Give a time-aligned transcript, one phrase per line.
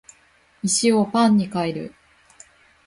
[0.63, 1.93] 石をパンに変える